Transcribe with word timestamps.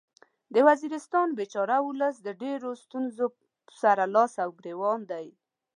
د 0.53 0.55
وزیرستان 0.67 1.27
بیچاره 1.39 1.77
ولس 1.87 2.15
د 2.25 2.29
ډیرو 2.41 2.71
ستونځو 2.83 3.27
سره 3.81 4.03
لاس 4.15 4.33
او 4.43 4.49
ګریوان 4.59 4.99
دی 5.11 5.27